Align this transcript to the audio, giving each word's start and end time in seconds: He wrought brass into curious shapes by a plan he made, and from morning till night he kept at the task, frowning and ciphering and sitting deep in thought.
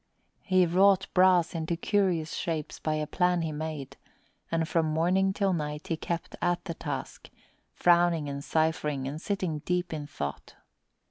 He 0.41 0.65
wrought 0.65 1.05
brass 1.13 1.53
into 1.53 1.75
curious 1.77 2.33
shapes 2.33 2.79
by 2.79 2.95
a 2.95 3.05
plan 3.05 3.43
he 3.43 3.51
made, 3.51 3.97
and 4.51 4.67
from 4.67 4.87
morning 4.87 5.31
till 5.31 5.53
night 5.53 5.89
he 5.89 5.95
kept 5.95 6.35
at 6.41 6.65
the 6.65 6.73
task, 6.73 7.29
frowning 7.71 8.27
and 8.27 8.43
ciphering 8.43 9.07
and 9.07 9.21
sitting 9.21 9.59
deep 9.59 9.93
in 9.93 10.07
thought. 10.07 10.55